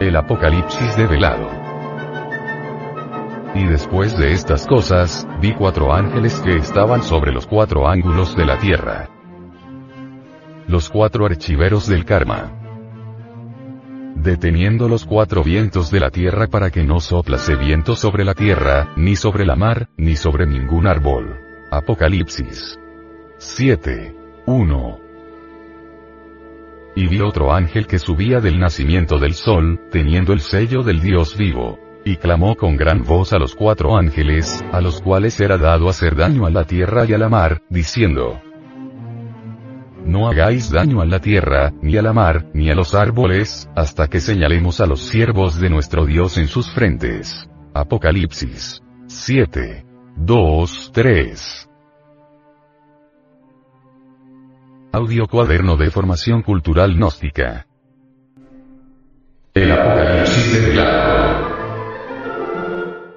El 0.00 0.14
Apocalipsis 0.14 0.96
develado. 0.96 1.50
Y 3.56 3.64
después 3.64 4.16
de 4.16 4.32
estas 4.32 4.64
cosas, 4.64 5.26
vi 5.40 5.52
cuatro 5.54 5.92
ángeles 5.92 6.38
que 6.38 6.54
estaban 6.54 7.02
sobre 7.02 7.32
los 7.32 7.48
cuatro 7.48 7.88
ángulos 7.88 8.36
de 8.36 8.46
la 8.46 8.58
tierra. 8.58 9.08
Los 10.68 10.88
cuatro 10.88 11.26
archiveros 11.26 11.88
del 11.88 12.04
karma. 12.04 12.52
Deteniendo 14.14 14.88
los 14.88 15.04
cuatro 15.04 15.42
vientos 15.42 15.90
de 15.90 15.98
la 15.98 16.10
tierra 16.10 16.46
para 16.46 16.70
que 16.70 16.84
no 16.84 17.00
soplase 17.00 17.56
viento 17.56 17.96
sobre 17.96 18.24
la 18.24 18.34
tierra, 18.34 18.92
ni 18.94 19.16
sobre 19.16 19.44
la 19.44 19.56
mar, 19.56 19.88
ni 19.96 20.14
sobre 20.14 20.46
ningún 20.46 20.86
árbol. 20.86 21.40
Apocalipsis 21.72 22.78
7. 23.38 24.14
1. 24.46 25.07
Y 26.98 27.06
vi 27.06 27.20
otro 27.20 27.54
ángel 27.54 27.86
que 27.86 28.00
subía 28.00 28.40
del 28.40 28.58
nacimiento 28.58 29.20
del 29.20 29.34
sol, 29.34 29.80
teniendo 29.92 30.32
el 30.32 30.40
sello 30.40 30.82
del 30.82 31.00
Dios 31.00 31.38
vivo. 31.38 31.78
Y 32.04 32.16
clamó 32.16 32.56
con 32.56 32.76
gran 32.76 33.04
voz 33.04 33.32
a 33.32 33.38
los 33.38 33.54
cuatro 33.54 33.96
ángeles, 33.96 34.64
a 34.72 34.80
los 34.80 35.00
cuales 35.00 35.38
era 35.38 35.58
dado 35.58 35.88
hacer 35.88 36.16
daño 36.16 36.44
a 36.44 36.50
la 36.50 36.64
tierra 36.64 37.04
y 37.04 37.14
a 37.14 37.18
la 37.18 37.28
mar, 37.28 37.62
diciendo, 37.68 38.40
No 40.04 40.26
hagáis 40.26 40.72
daño 40.72 41.00
a 41.00 41.06
la 41.06 41.20
tierra, 41.20 41.72
ni 41.82 41.96
a 41.96 42.02
la 42.02 42.12
mar, 42.12 42.46
ni 42.52 42.68
a 42.68 42.74
los 42.74 42.96
árboles, 42.96 43.70
hasta 43.76 44.08
que 44.08 44.18
señalemos 44.18 44.80
a 44.80 44.86
los 44.86 44.98
siervos 44.98 45.60
de 45.60 45.70
nuestro 45.70 46.04
Dios 46.04 46.36
en 46.36 46.48
sus 46.48 46.68
frentes. 46.68 47.48
Apocalipsis 47.74 48.82
7. 49.06 49.86
2, 50.16 50.90
3. 50.92 51.67
Audio 54.90 55.26
Cuaderno 55.26 55.76
de 55.76 55.90
Formación 55.90 56.42
Cultural 56.42 56.94
Gnóstica. 56.94 57.66
El 59.52 59.70
Apocalipsis 59.70 60.52
de 60.52 60.72